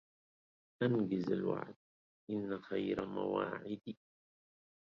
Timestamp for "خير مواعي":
2.61-3.81